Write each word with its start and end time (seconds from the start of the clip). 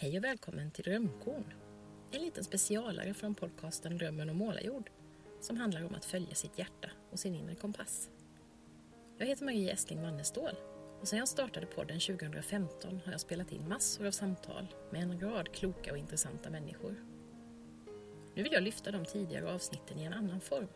Hej 0.00 0.18
och 0.18 0.24
välkommen 0.24 0.70
till 0.70 0.84
Drömkorn. 0.84 1.54
En 2.10 2.22
liten 2.22 2.44
specialare 2.44 3.14
från 3.14 3.34
podcasten 3.34 3.98
Drömmen 3.98 4.30
om 4.30 4.36
målarjord 4.36 4.90
som 5.40 5.56
handlar 5.56 5.84
om 5.84 5.94
att 5.94 6.04
följa 6.04 6.34
sitt 6.34 6.58
hjärta 6.58 6.90
och 7.10 7.18
sin 7.18 7.34
inre 7.34 7.54
kompass. 7.54 8.10
Jag 9.18 9.26
heter 9.26 9.44
Marie 9.44 9.72
Estling 9.72 10.02
Wannestål 10.02 10.54
och 11.00 11.08
sedan 11.08 11.18
jag 11.18 11.28
startade 11.28 11.66
podden 11.66 12.00
2015 12.00 13.00
har 13.04 13.12
jag 13.12 13.20
spelat 13.20 13.52
in 13.52 13.68
massor 13.68 14.06
av 14.06 14.10
samtal 14.10 14.66
med 14.90 15.02
en 15.02 15.20
rad 15.20 15.52
kloka 15.52 15.92
och 15.92 15.98
intressanta 15.98 16.50
människor. 16.50 16.94
Nu 18.34 18.42
vill 18.42 18.52
jag 18.52 18.62
lyfta 18.62 18.90
de 18.90 19.04
tidigare 19.04 19.52
avsnitten 19.52 19.98
i 19.98 20.04
en 20.04 20.12
annan 20.12 20.40
form. 20.40 20.68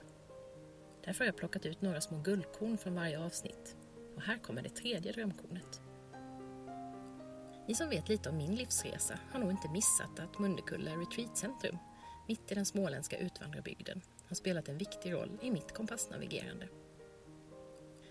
Därför 1.05 1.19
har 1.19 1.27
jag 1.27 1.37
plockat 1.37 1.67
ut 1.67 1.83
några 1.83 2.01
små 2.01 2.19
guldkorn 2.19 2.79
från 2.79 2.95
varje 2.95 3.25
avsnitt 3.25 3.77
och 4.17 4.23
här 4.23 4.39
kommer 4.39 4.63
det 4.63 4.77
tredje 4.77 5.13
drömkornet. 5.13 5.81
Ni 7.67 7.75
som 7.75 7.89
vet 7.89 8.09
lite 8.09 8.29
om 8.29 8.37
min 8.37 8.55
livsresa 8.55 9.19
har 9.31 9.41
nog 9.41 9.51
inte 9.51 9.69
missat 9.69 10.19
att 10.19 10.39
Mundekulla 10.39 10.97
Retreatcentrum, 10.97 11.79
mitt 12.29 12.53
i 12.53 12.55
den 12.55 12.67
småländska 12.67 13.19
utvandrarbygden, 13.19 14.03
har 14.29 14.35
spelat 14.35 14.69
en 14.69 14.79
viktig 14.79 15.13
roll 15.13 15.39
i 15.43 15.51
mitt 15.51 15.73
kompassnavigerande. 15.73 16.69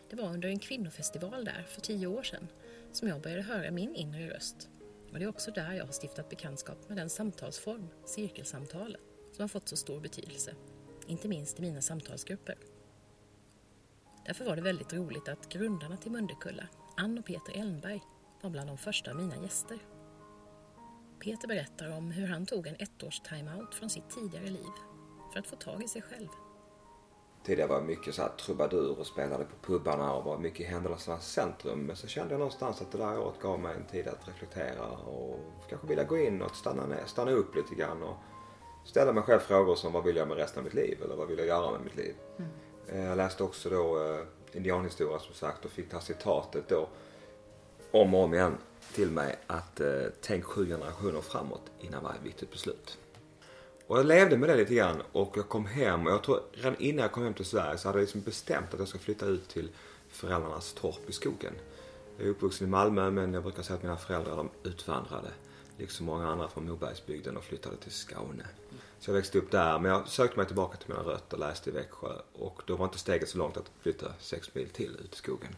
Det 0.09 0.15
var 0.15 0.29
under 0.29 0.49
en 0.49 0.59
kvinnofestival 0.59 1.45
där 1.45 1.63
för 1.63 1.81
tio 1.81 2.07
år 2.07 2.23
sedan 2.23 2.47
som 2.91 3.07
jag 3.07 3.21
började 3.21 3.41
höra 3.41 3.71
min 3.71 3.95
inre 3.95 4.29
röst. 4.29 4.69
Och 5.11 5.19
det 5.19 5.25
är 5.25 5.29
också 5.29 5.51
där 5.51 5.73
jag 5.73 5.85
har 5.85 5.91
stiftat 5.91 6.29
bekantskap 6.29 6.89
med 6.89 6.97
den 6.97 7.09
samtalsform, 7.09 7.87
cirkelsamtalen, 8.05 9.01
som 9.31 9.43
har 9.43 9.47
fått 9.47 9.67
så 9.67 9.77
stor 9.77 9.99
betydelse, 9.99 10.55
inte 11.07 11.27
minst 11.27 11.59
i 11.59 11.61
mina 11.61 11.81
samtalsgrupper. 11.81 12.57
Därför 14.25 14.45
var 14.45 14.55
det 14.55 14.61
väldigt 14.61 14.93
roligt 14.93 15.27
att 15.27 15.49
grundarna 15.49 15.97
till 15.97 16.11
Mundekulla, 16.11 16.67
Ann 16.97 17.17
och 17.17 17.25
Peter 17.25 17.59
Elmberg, 17.59 18.01
var 18.43 18.49
bland 18.49 18.69
de 18.69 18.77
första 18.77 19.11
av 19.11 19.17
mina 19.17 19.37
gäster. 19.37 19.79
Peter 21.19 21.47
berättar 21.47 21.97
om 21.97 22.11
hur 22.11 22.27
han 22.27 22.45
tog 22.45 22.67
en 22.67 22.75
ettårs 22.75 23.19
timeout 23.19 23.75
från 23.75 23.89
sitt 23.89 24.09
tidigare 24.09 24.45
liv 24.45 24.71
för 25.33 25.39
att 25.39 25.47
få 25.47 25.55
tag 25.55 25.83
i 25.83 25.87
sig 25.87 26.01
själv. 26.01 26.27
Tidigare 27.43 27.69
var 27.69 27.75
jag 27.75 27.85
mycket 27.85 28.15
så 28.15 28.21
här 28.21 28.29
trubadur 28.29 28.99
och 28.99 29.07
spelade 29.07 29.45
på 29.45 29.55
pubbarna 29.61 30.13
och 30.13 30.23
var 30.23 30.37
mycket 30.37 30.59
i 30.59 30.63
händelsernas 30.63 31.31
centrum. 31.31 31.79
Men 31.79 31.95
så 31.95 32.07
kände 32.07 32.33
jag 32.33 32.39
någonstans 32.39 32.81
att 32.81 32.91
det 32.91 32.97
där 32.97 33.19
året 33.19 33.41
gav 33.41 33.59
mig 33.59 33.75
en 33.75 33.85
tid 33.85 34.07
att 34.07 34.27
reflektera 34.27 34.87
och 34.87 35.39
kanske 35.69 35.87
vilja 35.87 36.03
gå 36.03 36.17
in 36.17 36.41
och 36.41 36.55
stanna, 36.55 36.85
ner, 36.85 37.05
stanna 37.05 37.31
upp 37.31 37.55
lite 37.55 37.75
grann 37.75 38.03
och 38.03 38.15
ställa 38.85 39.13
mig 39.13 39.23
själv 39.23 39.39
frågor 39.39 39.75
som 39.75 39.93
vad 39.93 40.03
vill 40.03 40.15
jag 40.15 40.27
med 40.27 40.37
resten 40.37 40.59
av 40.59 40.63
mitt 40.63 40.73
liv 40.73 41.01
eller 41.03 41.15
vad 41.15 41.27
vill 41.27 41.37
jag 41.37 41.47
göra 41.47 41.71
med 41.71 41.81
mitt 41.81 41.95
liv. 41.95 42.15
Mm. 42.37 43.07
Jag 43.07 43.17
läste 43.17 43.43
också 43.43 43.69
då 43.69 44.03
eh, 44.03 44.25
indianhistoria 44.53 45.19
som 45.19 45.33
sagt 45.33 45.65
och 45.65 45.71
fick 45.71 45.89
det 45.89 45.95
här 45.95 46.03
citatet 46.03 46.69
då 46.69 46.89
om 47.91 48.13
och 48.13 48.23
om 48.23 48.33
igen 48.33 48.57
till 48.93 49.11
mig 49.11 49.39
att 49.47 49.79
eh, 49.79 49.87
tänk 50.21 50.43
sju 50.43 50.65
generationer 50.65 51.21
framåt 51.21 51.71
innan 51.79 52.03
varje 52.03 52.19
viktigt 52.23 52.51
beslut. 52.51 52.97
Och 53.87 53.97
jag 53.97 54.05
levde 54.05 54.37
med 54.37 54.49
det 54.49 54.55
lite 54.55 54.73
grann 54.75 55.01
och 55.11 55.37
jag 55.37 55.49
kom 55.49 55.65
hem 55.65 56.05
och 56.05 56.11
jag 56.11 56.23
tror 56.23 56.39
redan 56.51 56.75
innan 56.79 57.01
jag 57.01 57.11
kom 57.11 57.23
hem 57.23 57.33
till 57.33 57.45
Sverige 57.45 57.77
så 57.77 57.87
hade 57.87 57.99
jag 57.99 58.03
liksom 58.03 58.21
bestämt 58.21 58.73
att 58.73 58.79
jag 58.79 58.87
ska 58.87 58.99
flytta 58.99 59.25
ut 59.25 59.49
till 59.49 59.69
föräldrarnas 60.09 60.73
torp 60.73 61.09
i 61.09 61.11
skogen. 61.11 61.53
Jag 62.17 62.27
är 62.27 62.31
uppvuxen 62.31 62.67
i 62.67 62.69
Malmö 62.69 63.11
men 63.11 63.33
jag 63.33 63.43
brukar 63.43 63.63
säga 63.63 63.77
att 63.77 63.83
mina 63.83 63.97
föräldrar 63.97 64.37
de 64.37 64.49
utvandrade 64.63 65.31
liksom 65.77 66.05
många 66.05 66.27
andra 66.27 66.47
från 66.47 66.69
Mobergsbygden 66.69 67.37
och 67.37 67.43
flyttade 67.43 67.77
till 67.77 67.91
Skåne. 67.91 68.45
Så 68.99 69.09
jag 69.09 69.15
växte 69.15 69.37
upp 69.37 69.51
där 69.51 69.79
men 69.79 69.91
jag 69.91 70.07
sökte 70.07 70.37
mig 70.37 70.45
tillbaka 70.45 70.77
till 70.77 70.89
mina 70.89 71.03
rötter, 71.03 71.37
läste 71.37 71.69
i 71.69 71.73
Växjö 71.73 72.13
och 72.33 72.61
då 72.65 72.75
var 72.75 72.85
inte 72.85 72.99
steget 72.99 73.29
så 73.29 73.37
långt 73.37 73.57
att 73.57 73.71
flytta 73.81 74.13
sex 74.19 74.55
mil 74.55 74.69
till 74.69 74.97
ut 75.05 75.13
i 75.13 75.17
skogen. 75.17 75.55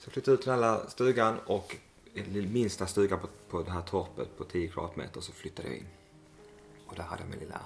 Så 0.00 0.06
jag 0.06 0.12
flyttade 0.12 0.34
ut 0.34 0.42
till 0.42 0.50
den 0.50 0.62
här 0.62 0.80
stugan 0.88 1.38
och 1.46 1.76
den 2.14 2.52
minsta 2.52 2.86
stugan 2.86 3.20
på, 3.20 3.28
på 3.50 3.62
det 3.62 3.70
här 3.70 3.82
torpet 3.82 4.38
på 4.38 4.44
10 4.44 4.68
kvadratmeter 4.68 5.20
så 5.20 5.32
flyttade 5.32 5.68
jag 5.68 5.76
in. 5.76 5.86
Och 6.86 6.96
där 6.96 7.02
hade 7.02 7.22
jag 7.22 7.30
min 7.30 7.38
lilla 7.38 7.60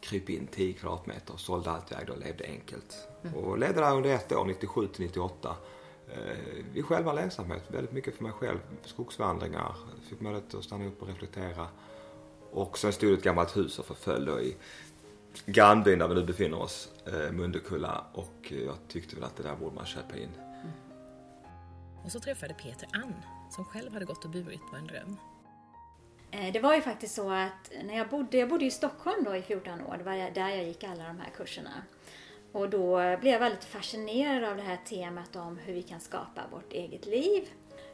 kryp 0.00 0.30
in 0.30 0.46
10 0.46 0.72
kvadratmeter, 0.72 1.34
sålde 1.36 1.70
allt 1.70 1.90
jag 1.90 2.00
ägde 2.00 2.12
och 2.12 2.18
levde 2.18 2.44
enkelt. 2.44 3.08
Mm. 3.22 3.34
Och 3.34 3.58
levde 3.58 3.80
där 3.80 3.96
under 3.96 4.10
ett 4.10 4.32
år, 4.32 4.44
97 4.44 4.86
till 4.86 5.04
98. 5.04 5.56
Eh, 6.08 6.78
I 6.78 6.82
själva 6.82 7.12
lönsamhet, 7.12 7.62
väldigt 7.68 7.92
mycket 7.92 8.14
för 8.14 8.22
mig 8.22 8.32
själv. 8.32 8.58
Skogsvandringar, 8.84 9.76
fick 10.08 10.20
möjlighet 10.20 10.54
att 10.54 10.64
stanna 10.64 10.86
upp 10.86 11.02
och 11.02 11.08
reflektera. 11.08 11.66
Och 12.50 12.78
sen 12.78 12.92
stod 12.92 13.12
ett 13.12 13.22
gammalt 13.22 13.56
hus 13.56 13.78
och 13.78 13.86
förföll 13.86 14.24
då 14.24 14.40
i 14.40 14.56
grannbyn 15.46 15.98
där 15.98 16.08
vi 16.08 16.14
nu 16.14 16.24
befinner 16.24 16.60
oss, 16.60 16.88
eh, 17.06 17.32
Mundekulla. 17.32 18.04
Och 18.12 18.52
jag 18.66 18.76
tyckte 18.88 19.16
väl 19.16 19.24
att 19.24 19.36
det 19.36 19.42
där 19.42 19.56
borde 19.56 19.74
man 19.74 19.86
köpa 19.86 20.16
in. 20.16 20.30
Och 22.04 22.12
så 22.12 22.20
träffade 22.20 22.54
Peter 22.54 22.88
Ann 22.92 23.14
som 23.50 23.64
själv 23.64 23.92
hade 23.92 24.04
gått 24.04 24.24
och 24.24 24.30
burit 24.30 24.60
på 24.70 24.76
en 24.76 24.86
dröm. 24.86 25.16
Eh, 26.30 26.52
det 26.52 26.60
var 26.60 26.74
ju 26.74 26.80
faktiskt 26.80 27.14
så 27.14 27.30
att 27.30 27.72
när 27.84 27.96
jag 27.96 28.08
bodde, 28.08 28.36
jag 28.36 28.48
bodde 28.48 28.64
i 28.64 28.70
Stockholm 28.70 29.24
då 29.24 29.36
i 29.36 29.42
14 29.42 29.80
år, 29.80 29.96
det 29.96 30.04
var 30.04 30.30
där 30.30 30.48
jag 30.48 30.64
gick 30.64 30.84
alla 30.84 31.04
de 31.04 31.18
här 31.20 31.30
kurserna. 31.36 31.82
Och 32.52 32.70
då 32.70 32.96
blev 32.96 33.32
jag 33.32 33.40
väldigt 33.40 33.64
fascinerad 33.64 34.44
av 34.44 34.56
det 34.56 34.62
här 34.62 34.78
temat 34.84 35.36
om 35.36 35.58
hur 35.58 35.74
vi 35.74 35.82
kan 35.82 36.00
skapa 36.00 36.42
vårt 36.50 36.72
eget 36.72 37.06
liv. 37.06 37.48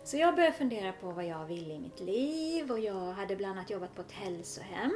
Så 0.05 0.17
jag 0.17 0.35
började 0.35 0.57
fundera 0.57 0.93
på 0.93 1.11
vad 1.11 1.25
jag 1.25 1.47
ville 1.47 1.75
i 1.75 1.79
mitt 1.79 2.01
liv 2.01 2.71
och 2.71 2.79
jag 2.79 3.13
hade 3.13 3.37
bland 3.37 3.59
annat 3.59 3.71
jobbat 3.71 3.95
på 3.95 4.03
ett 4.03 4.13
hälsohem 4.13 4.93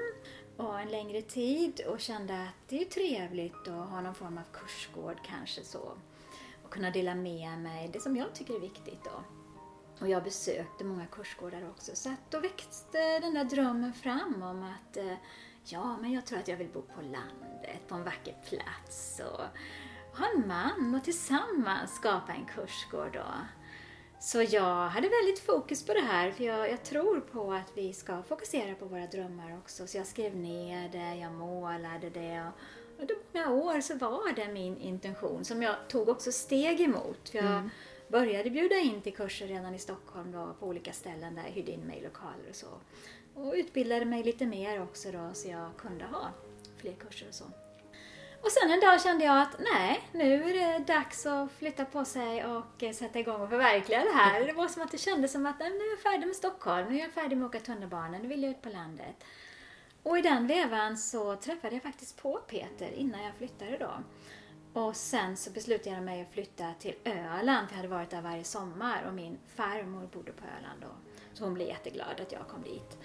och 0.57 0.81
en 0.81 0.89
längre 0.89 1.23
tid 1.23 1.81
och 1.89 2.01
kände 2.01 2.43
att 2.43 2.69
det 2.69 2.81
är 2.81 2.85
trevligt 2.85 3.69
att 3.69 3.91
ha 3.91 4.01
någon 4.01 4.15
form 4.15 4.39
av 4.39 4.43
kursgård 4.53 5.17
kanske 5.27 5.65
så. 5.65 5.93
Och 6.73 6.77
kunna 6.77 6.91
dela 6.91 7.15
med 7.15 7.59
mig 7.59 7.91
det 7.93 8.01
som 8.01 8.17
jag 8.17 8.35
tycker 8.35 8.55
är 8.55 8.61
viktigt 8.61 9.05
då. 9.05 9.25
Och 10.01 10.09
jag 10.09 10.25
besökte 10.25 10.85
många 10.85 11.07
kursgårdar 11.07 11.71
också. 11.71 11.97
Så 11.97 12.09
att 12.09 12.31
då 12.31 12.41
växte 12.41 13.19
den 13.19 13.35
där 13.35 13.45
drömmen 13.45 13.93
fram 13.93 14.43
om 14.43 14.63
att 14.63 14.97
eh, 14.97 15.15
ja, 15.65 15.97
men 16.01 16.13
jag 16.13 16.27
tror 16.27 16.39
att 16.39 16.49
jag 16.49 16.57
vill 16.57 16.69
bo 16.69 16.83
på 16.83 17.03
landet, 17.03 17.89
på 17.89 17.95
en 17.95 18.05
vacker 18.05 18.37
plats 18.49 19.21
och 19.21 19.41
ha 20.19 20.27
en 20.35 20.49
man 20.49 20.95
och 20.95 21.05
tillsammans 21.05 21.95
skapa 21.95 22.33
en 22.33 22.47
kursgård 22.47 23.13
då. 23.13 23.27
Så 24.21 24.43
jag 24.43 24.89
hade 24.89 25.09
väldigt 25.09 25.41
fokus 25.47 25.87
på 25.87 25.93
det 25.93 26.01
här 26.01 26.31
för 26.31 26.45
jag, 26.45 26.71
jag, 26.71 26.85
tror 26.85 27.21
på 27.21 27.53
att 27.53 27.73
vi 27.77 27.93
ska 27.93 28.23
fokusera 28.23 28.75
på 28.75 28.85
våra 28.85 29.07
drömmar 29.07 29.59
också. 29.59 29.87
Så 29.87 29.99
jag 29.99 30.07
skrev 30.07 30.37
ner 30.37 30.89
det, 30.89 31.15
jag 31.15 31.33
målade 31.33 32.11
det 32.11 32.43
och 32.49 32.61
under 33.03 33.17
många 33.33 33.63
år 33.63 33.81
så 33.81 33.95
var 33.95 34.33
det 34.37 34.49
min 34.49 34.79
intention 34.79 35.45
som 35.45 35.63
jag 35.63 35.75
tog 35.89 36.09
också 36.09 36.33
steg 36.33 36.81
emot. 36.81 37.29
För 37.29 37.39
jag, 37.39 37.47
mm 37.47 37.71
började 38.13 38.51
bjuda 38.51 38.77
in 38.77 39.03
till 39.03 39.15
kurser 39.15 39.47
redan 39.47 39.75
i 39.75 39.79
Stockholm 39.79 40.33
då, 40.33 40.55
på 40.61 40.67
olika 40.67 40.93
ställen 40.93 41.35
där 41.35 41.43
jag 41.43 41.51
hyrde 41.51 41.73
in 41.73 41.81
mig 41.81 41.99
i 41.99 42.03
lokaler 42.03 42.49
och 42.49 42.57
så. 42.57 42.67
Och 43.35 43.53
utbildade 43.55 44.05
mig 44.05 44.23
lite 44.23 44.47
mer 44.47 44.83
också 44.83 45.13
då 45.13 45.31
så 45.35 45.49
jag 45.49 45.71
kunde 45.79 46.05
ha 46.05 46.31
fler 46.81 46.93
kurser 46.93 47.29
och 47.29 47.35
så. 47.35 47.45
Och 48.43 48.53
sen 48.53 48.71
en 48.71 48.81
dag 48.81 49.03
kände 49.03 49.25
jag 49.25 49.43
att 49.43 49.59
nej, 49.59 50.09
nu 50.13 50.35
är 50.35 50.55
det 50.55 50.93
dags 50.93 51.27
att 51.27 51.53
flytta 51.53 51.85
på 51.85 52.05
sig 52.05 52.45
och 52.45 52.83
eh, 52.83 52.93
sätta 52.93 53.19
igång 53.19 53.41
och 53.41 53.49
förverkliga 53.49 54.05
det 54.05 54.15
här. 54.15 54.47
Det 54.47 54.53
var 54.53 54.69
som 54.69 54.83
att 54.83 54.91
det 54.91 54.99
kändes 54.99 55.33
som 55.33 55.47
att 55.47 55.59
nu 55.59 55.67
är 55.67 55.91
jag 55.91 56.01
färdig 56.01 56.27
med 56.27 56.37
Stockholm, 56.37 56.89
nu 56.89 56.97
är 56.97 57.01
jag 57.01 57.13
färdig 57.13 57.37
med 57.37 57.47
att 57.47 57.55
åka 57.55 57.65
tunnelbana, 57.65 58.19
nu 58.19 58.29
vill 58.29 58.43
jag 58.43 58.51
ut 58.51 58.63
på 58.63 58.69
landet. 58.69 59.25
Och 60.03 60.19
i 60.19 60.23
den 60.23 60.47
vevan 60.47 60.97
så 60.97 61.37
träffade 61.37 61.75
jag 61.75 61.83
faktiskt 61.83 62.23
på 62.23 62.41
Peter 62.49 62.93
innan 62.93 63.23
jag 63.23 63.35
flyttade 63.35 63.79
då. 63.79 63.93
Och 64.81 64.97
sen 64.97 65.37
så 65.37 65.51
beslutade 65.51 65.97
jag 65.97 66.05
mig 66.05 66.23
att 66.23 66.33
flytta 66.33 66.75
till 66.79 66.95
Öland, 67.05 67.69
för 67.69 67.75
jag 67.75 67.77
hade 67.77 67.89
varit 67.89 68.11
där 68.11 68.23
varje 68.23 68.45
sommar 68.45 69.05
och 69.09 69.15
min 69.15 69.39
farmor 69.57 70.09
bodde 70.13 70.33
på 70.33 70.45
Öland 70.59 70.81
då. 70.81 70.89
Så 71.35 71.45
hon 71.45 71.55
blev 71.55 71.69
jätteglad 71.69 72.21
att 72.21 72.33
jag 72.33 72.49
kom 72.49 72.63
dit. 72.63 72.99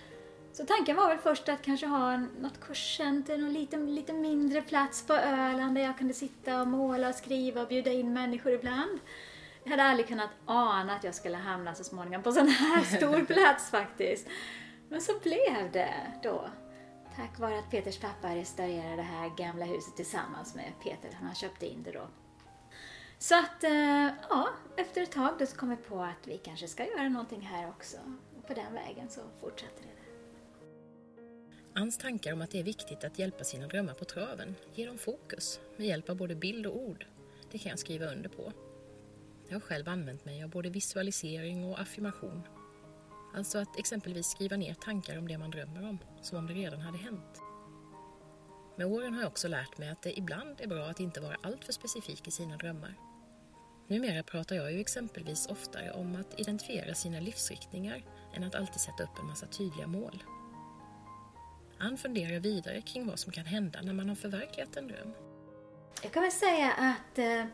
Så 0.54 0.66
tanken 0.66 0.96
var 0.96 1.08
väl 1.08 1.18
först 1.18 1.50
att 1.50 1.62
kanske 1.62 1.86
ha 1.86 2.18
något 2.18 2.60
kurscenter, 2.62 3.38
någon 3.38 3.54
liten, 3.54 3.96
lite 3.96 4.14
mindre 4.14 4.62
plats 4.62 5.08
på 5.08 5.14
Öland 5.14 5.76
där 5.76 5.82
jag 5.82 5.98
kunde 5.98 6.14
sitta 6.14 6.62
och 6.62 6.68
måla 6.68 7.10
och 7.10 7.16
skriva 7.16 7.62
och 7.62 7.68
bjuda 7.68 7.92
in 7.92 8.14
människor 8.14 8.52
ibland. 8.52 9.00
Jag 9.64 9.72
hade 9.72 9.84
aldrig 9.84 10.08
kunnat 10.08 10.30
ana 10.46 10.96
att 10.96 11.04
jag 11.04 11.16
skulle 11.16 11.38
hamna 11.38 11.76
så 11.76 11.84
småningom 11.84 12.24
på 12.24 12.32
sån 12.32 12.48
här 12.48 12.84
stor 12.84 13.26
plats 13.34 13.70
faktiskt. 13.70 14.28
Men 14.90 15.02
så 15.02 15.20
blev 15.24 15.72
det 15.72 15.94
då. 16.24 16.50
Tack 17.18 17.40
vare 17.40 17.60
att 17.60 17.72
Peters 17.72 18.00
pappa 18.00 18.36
restaurerade 18.36 18.96
det 18.96 19.02
här 19.02 19.38
gamla 19.38 19.66
huset 19.66 19.96
tillsammans 19.96 20.56
med 20.56 20.74
Peter. 20.84 21.18
Han 21.22 21.36
köpte 21.36 21.66
in 21.66 21.84
det 21.84 21.92
då. 21.92 22.08
Så 23.18 23.36
att, 23.40 23.64
eh, 23.64 24.10
ja, 24.30 24.50
efter 24.78 25.02
ett 25.02 25.12
tag 25.12 25.36
då 25.40 25.46
så 25.46 25.56
kom 25.56 25.70
vi 25.70 25.76
på 25.76 26.02
att 26.02 26.28
vi 26.28 26.38
kanske 26.38 26.68
ska 26.68 26.86
göra 26.86 27.10
någonting 27.10 27.42
här 27.42 27.70
också. 27.70 27.98
Och 28.38 28.48
på 28.48 28.54
den 28.54 28.74
vägen 28.74 29.10
så 29.10 29.22
fortsatte 29.42 29.82
det. 29.82 29.90
Anns 31.80 31.98
tankar 31.98 32.34
om 32.34 32.42
att 32.42 32.52
det 32.52 32.60
är 32.60 32.64
viktigt 32.64 33.04
att 33.04 33.20
hjälpa 33.20 33.44
sina 33.44 33.68
drömmar 33.68 33.94
på 33.94 34.06
traven, 34.06 34.56
ge 34.74 34.86
dem 34.86 34.98
fokus 34.98 35.60
med 35.78 35.88
hjälp 35.88 36.10
av 36.10 36.16
både 36.16 36.36
bild 36.36 36.66
och 36.66 36.78
ord, 36.78 37.06
det 37.52 37.58
kan 37.58 37.70
jag 37.70 37.80
skriva 37.80 38.06
under 38.06 38.30
på. 38.30 38.54
Jag 39.48 39.56
har 39.56 39.62
själv 39.62 39.90
använt 39.90 40.26
mig 40.26 40.44
av 40.44 40.50
både 40.50 40.70
visualisering 40.70 41.64
och 41.64 41.80
affirmation 41.80 42.42
Alltså 43.38 43.58
att 43.58 43.80
exempelvis 43.80 44.28
skriva 44.28 44.56
ner 44.56 44.74
tankar 44.74 45.18
om 45.18 45.28
det 45.28 45.38
man 45.38 45.52
drömmer 45.52 45.90
om, 45.90 46.00
som 46.22 46.38
om 46.38 46.48
det 46.48 46.54
redan 46.54 46.80
hade 46.80 46.98
hänt. 46.98 47.42
Med 48.78 48.88
åren 48.88 49.14
har 49.14 49.22
jag 49.22 49.28
också 49.28 49.48
lärt 49.48 49.78
mig 49.78 49.90
att 49.90 50.02
det 50.02 50.18
ibland 50.18 50.62
är 50.62 50.68
bra 50.68 50.86
att 50.86 51.00
inte 51.00 51.22
vara 51.22 51.38
alltför 51.44 51.74
specifik 51.74 52.28
i 52.28 52.32
sina 52.32 52.58
drömmar. 52.58 52.94
Numera 53.88 54.24
pratar 54.24 54.56
jag 54.56 54.74
ju 54.74 54.80
exempelvis 54.80 55.48
oftare 55.48 55.92
om 55.92 56.16
att 56.16 56.40
identifiera 56.40 56.94
sina 56.94 57.20
livsriktningar 57.20 58.04
än 58.34 58.44
att 58.44 58.56
alltid 58.56 58.82
sätta 58.82 59.04
upp 59.04 59.20
en 59.20 59.28
massa 59.28 59.48
tydliga 59.48 59.88
mål. 59.88 60.24
Ann 61.78 61.98
funderar 61.98 62.40
vidare 62.40 62.82
kring 62.82 63.08
vad 63.08 63.20
som 63.20 63.32
kan 63.32 63.46
hända 63.46 63.82
när 63.82 63.94
man 63.94 64.10
har 64.10 64.16
förverkligat 64.16 64.78
en 64.78 64.88
dröm. 64.88 65.14
Jag 66.04 66.12
kan 66.12 66.24
väl 66.24 66.32
säga 66.32 66.72
att 66.72 67.18
eh, 67.18 67.46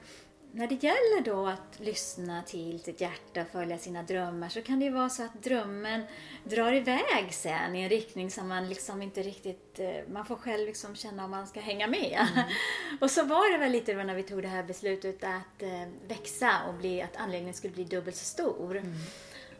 när 0.55 0.67
det 0.67 0.83
gäller 0.83 1.21
då 1.25 1.47
att 1.47 1.79
lyssna 1.79 2.43
till 2.43 2.79
sitt 2.79 3.01
hjärta 3.01 3.41
och 3.41 3.47
följa 3.47 3.77
sina 3.77 4.03
drömmar 4.03 4.49
så 4.49 4.61
kan 4.61 4.79
det 4.79 4.85
ju 4.85 4.91
vara 4.91 5.09
så 5.09 5.23
att 5.23 5.43
drömmen 5.43 6.03
drar 6.43 6.73
iväg 6.73 7.27
sen 7.29 7.75
i 7.75 7.81
en 7.81 7.89
riktning 7.89 8.31
som 8.31 8.47
man 8.47 8.69
liksom 8.69 9.01
inte 9.01 9.23
riktigt, 9.23 9.79
eh, 9.79 9.93
man 10.11 10.25
får 10.25 10.35
själv 10.35 10.65
liksom 10.65 10.95
känna 10.95 11.25
om 11.25 11.31
man 11.31 11.47
ska 11.47 11.59
hänga 11.59 11.87
med. 11.87 12.27
Mm. 12.33 12.45
och 13.01 13.11
så 13.11 13.23
var 13.23 13.51
det 13.51 13.57
väl 13.57 13.71
lite 13.71 14.03
när 14.03 14.15
vi 14.15 14.23
tog 14.23 14.41
det 14.41 14.47
här 14.47 14.63
beslutet 14.63 15.23
att 15.23 15.61
eh, 15.61 15.87
växa 16.07 16.51
och 16.67 16.73
bli, 16.73 17.01
att 17.01 17.17
anläggningen 17.17 17.53
skulle 17.53 17.73
bli 17.73 17.83
dubbelt 17.83 18.15
så 18.15 18.25
stor. 18.25 18.77
Mm. 18.77 18.93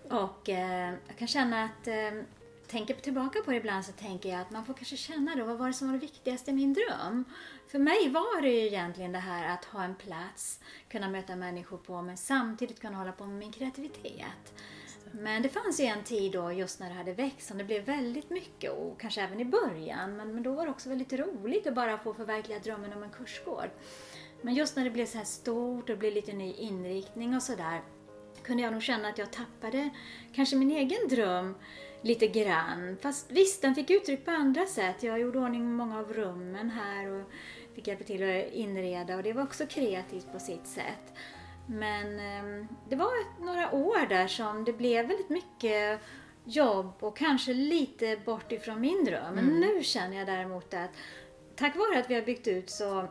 Och 0.09 0.49
eh, 0.49 0.93
jag 1.07 1.17
kan 1.17 1.27
känna 1.27 1.63
att 1.63 1.87
tänker 2.73 2.93
tillbaka 2.93 3.39
på 3.45 3.51
det 3.51 3.57
ibland 3.57 3.85
så 3.85 3.91
tänker 3.91 4.29
jag 4.29 4.41
att 4.41 4.51
man 4.51 4.65
får 4.65 4.73
kanske 4.73 4.97
känna 4.97 5.35
då, 5.35 5.45
vad 5.45 5.57
var 5.57 5.67
det 5.67 5.73
som 5.73 5.87
var 5.87 5.93
det 5.93 5.99
viktigaste 5.99 6.51
i 6.51 6.53
min 6.53 6.73
dröm? 6.73 7.25
För 7.67 7.79
mig 7.79 8.09
var 8.09 8.41
det 8.41 8.49
ju 8.49 8.67
egentligen 8.67 9.11
det 9.11 9.19
här 9.19 9.53
att 9.53 9.65
ha 9.65 9.83
en 9.83 9.95
plats, 9.95 10.59
kunna 10.89 11.09
möta 11.09 11.35
människor 11.35 11.77
på, 11.77 12.01
men 12.01 12.17
samtidigt 12.17 12.79
kunna 12.79 12.97
hålla 12.97 13.11
på 13.11 13.25
med 13.25 13.35
min 13.35 13.51
kreativitet. 13.51 14.53
Men 15.11 15.41
det 15.41 15.49
fanns 15.49 15.79
ju 15.79 15.85
en 15.85 16.03
tid 16.03 16.31
då 16.31 16.51
just 16.51 16.79
när 16.79 16.89
det 16.89 16.95
hade 16.95 17.13
växt 17.13 17.47
som 17.47 17.57
det 17.57 17.63
blev 17.63 17.85
väldigt 17.85 18.29
mycket 18.29 18.71
och 18.71 18.99
kanske 18.99 19.21
även 19.21 19.39
i 19.39 19.45
början. 19.45 20.17
Men, 20.17 20.33
men 20.33 20.43
då 20.43 20.53
var 20.53 20.65
det 20.65 20.71
också 20.71 20.89
väldigt 20.89 21.13
roligt 21.13 21.67
att 21.67 21.75
bara 21.75 21.97
få 21.97 22.13
förverkliga 22.13 22.59
drömmen 22.59 22.93
om 22.93 23.03
en 23.03 23.11
kursgård. 23.11 23.69
Men 24.41 24.53
just 24.53 24.75
när 24.75 24.83
det 24.83 24.91
blev 24.91 25.05
så 25.05 25.17
här 25.17 25.25
stort 25.25 25.81
och 25.81 25.95
det 25.95 25.95
blev 25.95 26.13
lite 26.13 26.33
ny 26.33 26.53
inriktning 26.53 27.35
och 27.35 27.43
sådär 27.43 27.81
kunde 28.43 28.63
jag 28.63 28.73
nog 28.73 28.81
känna 28.81 29.09
att 29.09 29.17
jag 29.17 29.31
tappade 29.31 29.89
kanske 30.33 30.55
min 30.55 30.71
egen 30.71 31.07
dröm 31.09 31.55
lite 32.03 32.27
grann. 32.27 32.97
Fast 33.01 33.31
visst, 33.31 33.61
den 33.61 33.75
fick 33.75 33.89
uttryck 33.89 34.25
på 34.25 34.31
andra 34.31 34.65
sätt. 34.65 35.03
Jag 35.03 35.19
gjorde 35.19 35.39
ordning 35.39 35.73
många 35.73 36.00
av 36.00 36.13
rummen 36.13 36.69
här 36.69 37.11
och 37.11 37.31
fick 37.75 37.88
hjälpa 37.88 38.03
till 38.03 38.23
att 38.23 38.53
inreda 38.53 39.15
och 39.15 39.23
det 39.23 39.33
var 39.33 39.44
också 39.44 39.65
kreativt 39.65 40.31
på 40.31 40.39
sitt 40.39 40.67
sätt. 40.67 41.13
Men 41.67 42.19
eh, 42.19 42.65
det 42.89 42.95
var 42.95 43.44
några 43.45 43.71
år 43.71 44.07
där 44.09 44.27
som 44.27 44.65
det 44.65 44.73
blev 44.73 45.07
väldigt 45.07 45.29
mycket 45.29 46.00
jobb 46.45 46.94
och 47.00 47.17
kanske 47.17 47.53
lite 47.53 48.17
bort 48.25 48.51
ifrån 48.51 48.81
min 48.81 49.05
dröm. 49.05 49.35
Men 49.35 49.50
mm. 49.50 49.59
nu 49.59 49.83
känner 49.83 50.17
jag 50.17 50.27
däremot 50.27 50.73
att 50.73 50.89
tack 51.55 51.75
vare 51.75 52.00
att 52.00 52.09
vi 52.09 52.15
har 52.15 52.21
byggt 52.21 52.47
ut 52.47 52.69
så 52.69 53.07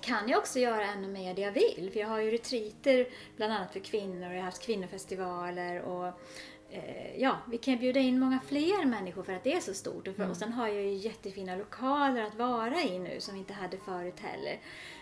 kan 0.00 0.28
jag 0.28 0.38
också 0.38 0.58
göra 0.58 0.84
ännu 0.84 1.08
mer 1.08 1.34
det 1.34 1.42
jag 1.42 1.52
vill. 1.52 1.90
För 1.92 2.00
jag 2.00 2.08
har 2.08 2.20
ju 2.20 2.30
retriter 2.30 3.08
bland 3.36 3.52
annat 3.52 3.72
för 3.72 3.80
kvinnor 3.80 4.28
och 4.28 4.34
jag 4.34 4.38
har 4.38 4.44
haft 4.44 4.66
kvinnofestivaler 4.66 5.80
och 5.80 6.20
ja, 7.16 7.36
vi 7.48 7.58
kan 7.58 7.78
bjuda 7.78 8.00
in 8.00 8.20
många 8.20 8.40
fler 8.46 8.84
människor 8.84 9.22
för 9.22 9.32
att 9.32 9.44
det 9.44 9.54
är 9.54 9.60
så 9.60 9.74
stort. 9.74 10.08
Och, 10.08 10.14
för, 10.14 10.22
mm. 10.22 10.30
och 10.30 10.36
sen 10.36 10.52
har 10.52 10.68
jag 10.68 10.82
ju 10.82 10.94
jättefina 10.94 11.56
lokaler 11.56 12.22
att 12.22 12.34
vara 12.34 12.82
i 12.82 12.98
nu 12.98 13.20
som 13.20 13.34
vi 13.34 13.40
inte 13.40 13.54
hade 13.54 13.78
förut 13.78 14.20
heller. 14.20 14.58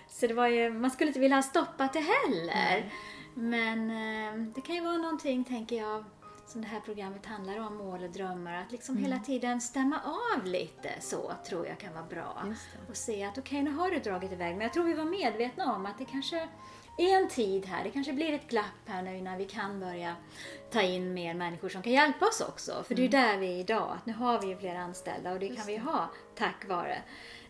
Så 0.08 0.26
det 0.26 0.34
var 0.34 0.46
ju, 0.46 0.70
man 0.70 0.90
skulle 0.90 1.08
inte 1.08 1.20
vilja 1.20 1.36
ha 1.36 1.42
stoppat 1.42 1.92
det 1.92 2.00
heller. 2.00 2.76
Mm. 2.78 2.90
Men 3.34 3.90
eh, 3.90 4.52
det 4.54 4.60
kan 4.60 4.74
ju 4.74 4.80
vara 4.80 4.96
någonting, 4.96 5.44
tänker 5.44 5.76
jag, 5.76 6.04
som 6.46 6.60
det 6.60 6.66
här 6.66 6.80
programmet 6.80 7.26
handlar 7.26 7.58
om, 7.58 7.76
mål 7.76 8.04
och 8.04 8.10
drömmar. 8.10 8.62
Att 8.62 8.72
liksom 8.72 8.96
mm. 8.96 9.04
hela 9.10 9.22
tiden 9.22 9.60
stämma 9.60 10.00
av 10.34 10.46
lite 10.46 10.90
så 11.00 11.32
tror 11.48 11.66
jag 11.66 11.78
kan 11.78 11.94
vara 11.94 12.04
bra. 12.04 12.44
Och 12.88 12.96
se 12.96 13.24
att 13.24 13.38
okej, 13.38 13.60
okay, 13.60 13.62
nu 13.62 13.78
har 13.78 13.90
du 13.90 13.98
dragit 13.98 14.32
iväg. 14.32 14.56
Men 14.56 14.62
jag 14.62 14.72
tror 14.72 14.84
vi 14.84 14.94
var 14.94 15.04
medvetna 15.04 15.74
om 15.74 15.86
att 15.86 15.98
det 15.98 16.04
kanske 16.04 16.48
en 16.98 17.28
tid 17.28 17.66
här, 17.66 17.84
det 17.84 17.90
kanske 17.90 18.12
blir 18.12 18.32
ett 18.32 18.48
glapp 18.48 18.86
här 18.86 19.02
nu 19.02 19.16
innan 19.16 19.38
vi 19.38 19.44
kan 19.44 19.80
börja 19.80 20.16
ta 20.70 20.82
in 20.82 21.14
mer 21.14 21.34
människor 21.34 21.68
som 21.68 21.82
kan 21.82 21.92
hjälpa 21.92 22.26
oss 22.26 22.40
också. 22.40 22.84
För 22.88 22.94
det 22.94 23.02
är 23.02 23.08
ju 23.08 23.16
mm. 23.16 23.28
där 23.28 23.38
vi 23.38 23.46
är 23.46 23.60
idag, 23.60 23.92
att 23.96 24.06
nu 24.06 24.12
har 24.12 24.40
vi 24.40 24.46
ju 24.46 24.56
fler 24.56 24.74
anställda 24.74 25.32
och 25.32 25.38
det 25.38 25.46
Just 25.46 25.58
kan 25.58 25.66
vi 25.66 25.76
ha 25.76 26.10
tack 26.34 26.68
vare 26.68 27.02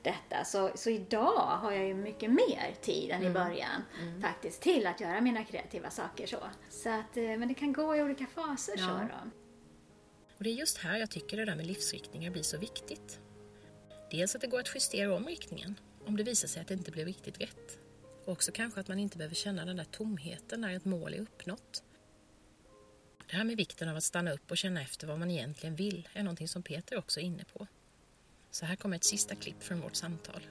detta. 0.03 0.45
Så, 0.45 0.71
så 0.75 0.91
idag 0.91 1.59
har 1.63 1.73
jag 1.73 1.87
ju 1.87 1.95
mycket 1.95 2.31
mer 2.31 2.75
tid 2.81 3.11
än 3.11 3.21
mm. 3.21 3.31
i 3.31 3.35
början 3.35 3.83
mm. 4.01 4.23
faktiskt 4.23 4.63
till 4.63 4.87
att 4.87 5.01
göra 5.01 5.21
mina 5.21 5.45
kreativa 5.45 5.91
saker 5.91 6.27
så. 6.27 6.39
så 6.71 6.89
att, 6.89 7.17
eh, 7.17 7.23
men 7.23 7.49
det 7.49 7.55
kan 7.55 7.73
gå 7.73 7.97
i 7.97 8.03
olika 8.03 8.27
faser 8.27 8.75
ja. 8.77 8.85
så 8.85 8.93
då. 8.93 9.31
Och 10.37 10.45
det 10.45 10.51
är 10.51 10.55
just 10.55 10.79
här 10.79 10.97
jag 10.99 11.11
tycker 11.11 11.37
det 11.37 11.45
där 11.45 11.57
med 11.57 11.67
livsriktningar 11.67 12.31
blir 12.31 12.43
så 12.43 12.59
viktigt. 12.59 13.21
Dels 14.11 14.35
att 14.35 14.41
det 14.41 14.47
går 14.47 14.61
att 14.61 14.75
justera 14.75 15.17
om 15.17 15.27
riktningen 15.27 15.79
om 16.07 16.17
det 16.17 16.23
visar 16.23 16.49
sig 16.49 16.63
att 16.63 16.69
det 16.69 16.75
inte 16.75 16.91
blev 16.91 17.07
riktigt 17.07 17.41
rätt. 17.41 17.82
Och 18.25 18.33
också 18.33 18.53
kanske 18.53 18.81
att 18.81 18.89
man 18.89 18.99
inte 18.99 19.19
behöver 19.19 19.35
känna 19.35 19.65
den 19.65 19.77
där 19.77 19.85
tomheten 19.85 20.61
när 20.61 20.77
ett 20.77 20.85
mål 20.85 21.15
är 21.15 21.21
uppnått. 21.21 21.83
Det 23.31 23.37
här 23.37 23.45
med 23.45 23.57
vikten 23.57 23.89
av 23.89 23.97
att 23.97 24.05
stanna 24.05 24.33
upp 24.33 24.51
och 24.51 24.57
känna 24.57 24.83
efter 24.83 25.07
vad 25.07 25.19
man 25.19 25.31
egentligen 25.31 25.77
vill 25.77 26.09
är 26.13 26.23
någonting 26.23 26.49
som 26.49 26.63
Peter 26.63 26.99
också 26.99 27.21
är 27.21 27.25
inne 27.25 27.45
på. 27.45 27.67
Så 28.51 28.67
här 28.67 28.77
kommer 28.77 28.97
ett 28.97 29.05
sista 29.05 29.35
klipp 29.35 29.63
från 29.63 29.81
vårt 29.81 29.97
samtal. 29.97 30.47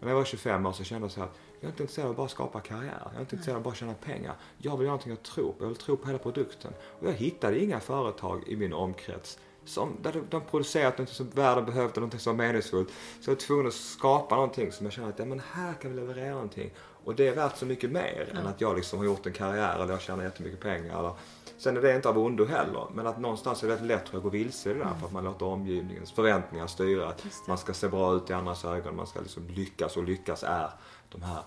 När 0.00 0.08
jag 0.08 0.16
var 0.16 0.24
25 0.24 0.66
år 0.66 0.72
så 0.72 0.84
kände 0.84 1.04
jag 1.04 1.12
så 1.12 1.20
här 1.20 1.26
att 1.26 1.36
jag 1.60 1.64
är 1.64 1.68
inte 1.68 1.82
intresserad 1.82 2.06
av 2.06 2.10
att 2.10 2.16
bara 2.16 2.28
skapa 2.28 2.60
karriär. 2.60 3.00
Jag 3.04 3.16
är 3.16 3.20
inte 3.20 3.34
intresserad 3.34 3.56
av 3.56 3.60
att 3.60 3.64
bara 3.64 3.74
tjäna 3.74 3.94
pengar. 3.94 4.36
Jag 4.58 4.76
vill 4.76 4.84
göra 4.84 4.96
någonting 4.96 5.10
jag 5.10 5.22
tror 5.22 5.52
på. 5.52 5.64
Jag 5.64 5.68
vill 5.68 5.76
tro 5.76 5.96
på 5.96 6.06
hela 6.06 6.18
produkten. 6.18 6.72
Och 7.00 7.08
jag 7.08 7.12
hittade 7.12 7.64
inga 7.64 7.80
företag 7.80 8.48
i 8.48 8.56
min 8.56 8.72
omkrets 8.72 9.38
som, 9.66 9.96
där 10.02 10.22
de, 10.30 10.40
producerat 10.40 10.98
något 10.98 11.08
som 11.08 11.30
världen 11.30 11.64
behövde, 11.64 12.00
något 12.00 12.20
som 12.20 12.36
var 12.36 12.44
meningsfullt. 12.44 12.88
Så 13.20 13.30
jag 13.30 13.34
var 13.34 13.40
tvungen 13.40 13.66
att 13.66 13.74
skapa 13.74 14.34
någonting 14.34 14.72
som 14.72 14.86
jag 14.86 14.92
kände 14.92 15.10
att 15.10 15.18
ja, 15.18 15.24
men 15.24 15.42
här 15.52 15.74
kan 15.74 15.90
vi 15.90 15.96
leverera 15.96 16.34
någonting. 16.34 16.70
Och 17.04 17.14
det 17.14 17.28
är 17.28 17.34
värt 17.34 17.56
så 17.56 17.66
mycket 17.66 17.90
mer 17.90 18.28
mm. 18.30 18.36
än 18.36 18.46
att 18.46 18.60
jag 18.60 18.76
liksom 18.76 18.98
har 18.98 19.06
gjort 19.06 19.26
en 19.26 19.32
karriär 19.32 19.74
eller 19.74 19.92
jag 19.92 20.00
tjänar 20.00 20.24
jättemycket 20.24 20.60
pengar. 20.60 20.98
Eller, 20.98 21.12
sen 21.58 21.76
är 21.76 21.80
det 21.80 21.96
inte 21.96 22.08
av 22.08 22.18
ondo 22.18 22.44
heller, 22.44 22.86
men 22.94 23.06
att 23.06 23.20
någonstans 23.20 23.62
är 23.62 23.66
det 23.66 23.74
väldigt 23.74 23.88
lätt 23.88 24.14
att 24.14 24.22
gå 24.22 24.28
vilse 24.28 24.70
i 24.70 24.72
det 24.72 24.78
där 24.78 24.86
mm. 24.86 24.98
för 24.98 25.06
att 25.06 25.12
man 25.12 25.24
låter 25.24 25.46
omgivningens 25.46 26.12
förväntningar 26.12 26.66
styra. 26.66 27.08
Att 27.08 27.24
man 27.48 27.58
ska 27.58 27.74
se 27.74 27.88
bra 27.88 28.14
ut 28.14 28.30
i 28.30 28.32
andras 28.32 28.64
ögon, 28.64 28.96
man 28.96 29.06
ska 29.06 29.20
liksom 29.20 29.48
lyckas 29.48 29.96
och 29.96 30.04
lyckas 30.04 30.42
är 30.42 30.70
de 31.08 31.22
här 31.22 31.42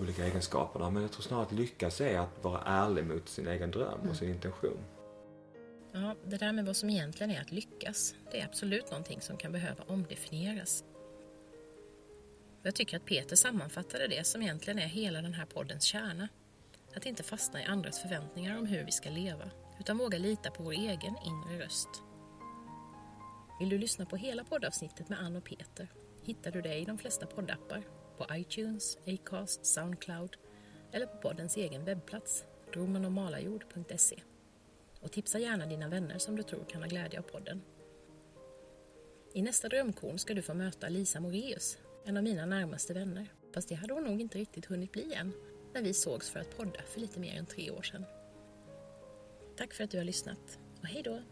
olika 0.00 0.24
egenskaperna. 0.24 0.90
Men 0.90 1.02
jag 1.02 1.12
tror 1.12 1.22
snarare 1.22 1.46
att 1.46 1.52
lyckas 1.52 2.00
är 2.00 2.18
att 2.18 2.44
vara 2.44 2.60
ärlig 2.66 3.06
mot 3.06 3.28
sin 3.28 3.48
egen 3.48 3.70
dröm 3.70 3.98
mm. 3.98 4.10
och 4.10 4.16
sin 4.16 4.30
intention. 4.30 4.78
Ja, 5.92 6.14
det 6.24 6.36
där 6.36 6.52
med 6.52 6.66
vad 6.66 6.76
som 6.76 6.90
egentligen 6.90 7.30
är 7.30 7.40
att 7.40 7.52
lyckas, 7.52 8.14
det 8.30 8.40
är 8.40 8.44
absolut 8.44 8.90
någonting 8.90 9.20
som 9.20 9.36
kan 9.36 9.52
behöva 9.52 9.84
omdefinieras. 9.84 10.84
Jag 12.62 12.74
tycker 12.74 12.96
att 12.96 13.04
Peter 13.04 13.36
sammanfattade 13.36 14.06
det 14.08 14.26
som 14.26 14.42
egentligen 14.42 14.78
är 14.78 14.86
hela 14.86 15.22
den 15.22 15.34
här 15.34 15.46
poddens 15.46 15.84
kärna. 15.84 16.28
Att 16.94 17.06
inte 17.06 17.22
fastna 17.22 17.62
i 17.62 17.64
andras 17.64 18.02
förväntningar 18.02 18.58
om 18.58 18.66
hur 18.66 18.84
vi 18.84 18.92
ska 18.92 19.10
leva, 19.10 19.50
utan 19.80 19.98
våga 19.98 20.18
lita 20.18 20.50
på 20.50 20.62
vår 20.62 20.72
egen 20.72 21.16
inre 21.26 21.64
röst. 21.64 21.88
Vill 23.60 23.68
du 23.68 23.78
lyssna 23.78 24.06
på 24.06 24.16
hela 24.16 24.44
poddavsnittet 24.44 25.08
med 25.08 25.20
Ann 25.20 25.36
och 25.36 25.44
Peter 25.44 25.88
hittar 26.26 26.50
du 26.50 26.62
det 26.62 26.74
i 26.74 26.84
de 26.84 26.98
flesta 26.98 27.26
poddappar, 27.26 27.82
på 28.18 28.26
iTunes, 28.32 28.98
Acast, 29.06 29.66
Soundcloud 29.66 30.36
eller 30.92 31.06
på 31.06 31.16
poddens 31.16 31.56
egen 31.56 31.84
webbplats, 31.84 32.44
dromenomalajord.se. 32.72 34.22
Och 35.00 35.12
tipsa 35.12 35.38
gärna 35.38 35.66
dina 35.66 35.88
vänner 35.88 36.18
som 36.18 36.36
du 36.36 36.42
tror 36.42 36.64
kan 36.64 36.82
ha 36.82 36.88
glädje 36.88 37.18
av 37.18 37.22
podden. 37.22 37.62
I 39.34 39.42
nästa 39.42 39.68
drömkorn 39.68 40.18
ska 40.18 40.34
du 40.34 40.42
få 40.42 40.54
möta 40.54 40.88
Lisa 40.88 41.20
Moreus, 41.20 41.78
en 42.04 42.16
av 42.16 42.22
mina 42.22 42.46
närmaste 42.46 42.94
vänner. 42.94 43.28
Fast 43.54 43.68
det 43.68 43.74
hade 43.74 43.94
hon 43.94 44.04
nog 44.04 44.20
inte 44.20 44.38
riktigt 44.38 44.66
hunnit 44.66 44.92
bli 44.92 45.14
än, 45.14 45.32
när 45.74 45.82
vi 45.82 45.94
sågs 45.94 46.30
för 46.30 46.40
att 46.40 46.56
podda 46.56 46.82
för 46.82 47.00
lite 47.00 47.20
mer 47.20 47.38
än 47.38 47.46
tre 47.46 47.70
år 47.70 47.82
sedan. 47.82 48.04
Tack 49.56 49.74
för 49.74 49.84
att 49.84 49.90
du 49.90 49.98
har 49.98 50.04
lyssnat 50.04 50.58
och 50.80 50.86
hej 50.86 51.02
då! 51.02 51.22